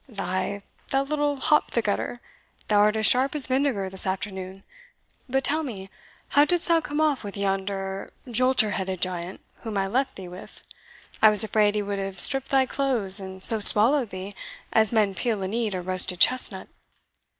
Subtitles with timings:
[0.09, 2.21] "Thy, thou little hop the gutter,
[2.69, 4.63] thou art as sharp as vinegar this afternoon!
[5.29, 5.91] But tell me,
[6.29, 10.63] how didst thou come off with yonder jolterheaded giant whom I left thee with?
[11.21, 14.33] I was afraid he would have stripped thy clothes, and so swallowed thee,
[14.73, 16.67] as men peel and eat a roasted chestnut."